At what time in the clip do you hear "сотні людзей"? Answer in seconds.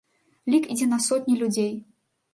1.09-1.73